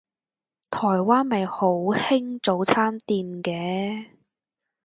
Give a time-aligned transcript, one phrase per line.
[0.71, 4.07] 台灣咪好興早餐店嘅